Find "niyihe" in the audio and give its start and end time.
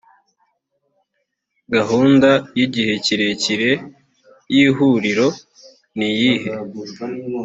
5.97-6.49